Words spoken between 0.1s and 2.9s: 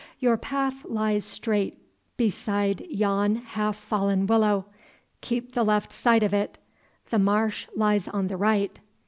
Your path lies straight beside